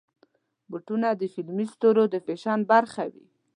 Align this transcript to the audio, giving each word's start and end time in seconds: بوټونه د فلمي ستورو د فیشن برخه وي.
بوټونه 0.69 1.07
د 1.15 1.21
فلمي 1.33 1.65
ستورو 1.73 2.03
د 2.13 2.15
فیشن 2.25 2.59
برخه 2.71 3.03
وي. 3.13 3.25